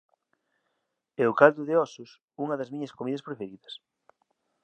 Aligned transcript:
E 1.21 1.23
o 1.31 1.35
caldo 1.39 1.63
de 1.69 1.75
ósos 1.85 2.09
unha 2.43 2.55
das 2.59 2.71
miñas 2.73 2.95
comidas 2.99 3.25
preferidas. 3.27 3.73